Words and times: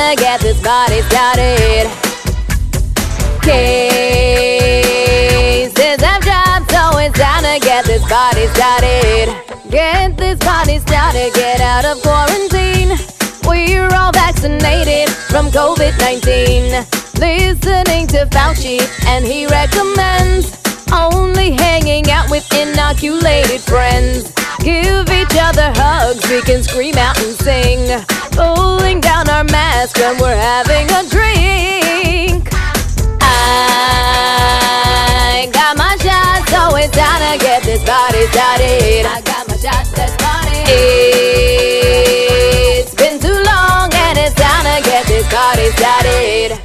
to 0.00 0.16
get 0.16 0.40
this 0.40 0.58
party 0.62 1.02
started. 1.02 1.84
Cases 3.42 4.80
have 6.00 6.22
dropped, 6.22 6.70
so 6.70 6.98
it's 6.98 7.18
time 7.18 7.44
to 7.44 7.58
get 7.60 7.84
this 7.84 8.02
party 8.08 8.46
started. 8.48 9.28
Get 9.70 10.16
this 10.16 10.38
party 10.38 10.78
started, 10.78 11.34
get 11.34 11.60
out 11.60 11.84
of 11.84 12.00
quarantine. 12.02 12.96
We're 13.46 13.92
all 13.94 14.12
vaccinated 14.12 15.10
from 15.30 15.50
COVID 15.50 15.98
19. 15.98 16.86
Listening 17.20 18.06
to 18.08 18.24
Fauci, 18.32 18.80
and 19.06 19.26
he 19.26 19.46
recommends 19.48 20.56
only 20.92 21.52
hanging 21.52 22.10
out 22.10 22.30
with 22.30 22.50
inoculated 22.54 23.60
friends. 23.60 24.32
Give 24.60 25.08
each 25.10 25.36
other 25.38 25.72
hugs, 25.76 26.26
we 26.30 26.40
can 26.42 26.62
scream 26.62 26.96
out 26.96 27.18
we're 30.30 30.36
having 30.36 30.86
a 30.90 31.02
drink. 31.10 32.48
I 33.20 33.34
got 35.52 35.76
my 35.76 35.96
shots, 35.96 36.52
always 36.54 36.88
down 36.92 37.18
to 37.18 37.36
get 37.44 37.64
this 37.64 37.82
party 37.82 38.28
started. 38.28 39.06
I 39.06 39.22
got 39.22 39.48
my 39.48 39.56
shots, 39.56 39.90
let's 39.98 40.14
party. 40.22 40.62
It's 42.78 42.94
been 42.94 43.18
too 43.18 43.42
long, 43.42 43.92
and 43.92 44.18
it's 44.18 44.34
time 44.36 44.66
to 44.66 44.80
get 44.88 45.04
this 45.08 45.26
party 45.34 45.68
started. 45.70 46.60